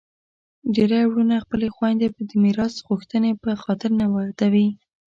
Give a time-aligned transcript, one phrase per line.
[0.75, 4.67] ډیری وروڼه خپلي خویندي د میراث غوښتني په خاطر نه ودوي.